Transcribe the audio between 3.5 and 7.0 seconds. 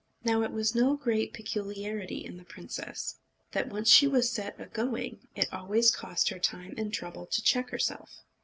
that, once she was set agoing, it always cost her time and